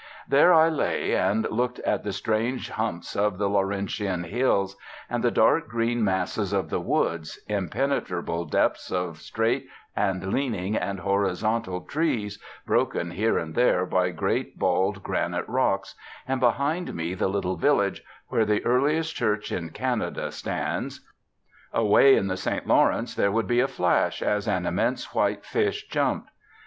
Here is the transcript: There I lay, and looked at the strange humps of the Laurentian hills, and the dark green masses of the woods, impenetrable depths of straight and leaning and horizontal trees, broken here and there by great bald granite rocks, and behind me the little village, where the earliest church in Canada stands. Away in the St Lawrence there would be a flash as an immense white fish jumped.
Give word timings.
There 0.27 0.51
I 0.51 0.67
lay, 0.67 1.15
and 1.15 1.47
looked 1.51 1.77
at 1.81 2.03
the 2.03 2.11
strange 2.11 2.69
humps 2.71 3.15
of 3.15 3.37
the 3.37 3.47
Laurentian 3.47 4.23
hills, 4.23 4.75
and 5.07 5.23
the 5.23 5.29
dark 5.29 5.67
green 5.67 6.03
masses 6.03 6.53
of 6.53 6.71
the 6.71 6.79
woods, 6.79 7.37
impenetrable 7.47 8.45
depths 8.45 8.91
of 8.91 9.19
straight 9.19 9.67
and 9.95 10.33
leaning 10.33 10.75
and 10.75 11.01
horizontal 11.01 11.81
trees, 11.81 12.39
broken 12.65 13.11
here 13.11 13.37
and 13.37 13.53
there 13.53 13.85
by 13.85 14.09
great 14.09 14.57
bald 14.57 15.03
granite 15.03 15.47
rocks, 15.47 15.93
and 16.27 16.39
behind 16.39 16.95
me 16.95 17.13
the 17.13 17.27
little 17.29 17.57
village, 17.57 18.03
where 18.29 18.43
the 18.43 18.65
earliest 18.65 19.13
church 19.15 19.51
in 19.51 19.69
Canada 19.69 20.31
stands. 20.31 21.01
Away 21.73 22.15
in 22.15 22.25
the 22.25 22.37
St 22.37 22.65
Lawrence 22.65 23.13
there 23.13 23.31
would 23.31 23.45
be 23.45 23.59
a 23.59 23.67
flash 23.67 24.23
as 24.23 24.47
an 24.47 24.65
immense 24.65 25.13
white 25.13 25.45
fish 25.45 25.87
jumped. 25.89 26.31